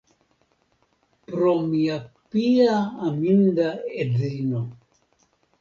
[1.27, 1.99] Pro mia
[2.31, 3.69] pia, aminda
[4.07, 4.67] edzino.